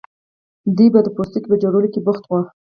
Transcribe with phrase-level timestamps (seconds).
[0.75, 2.39] دوی به د پوستکو په جوړولو هم بوخت وو.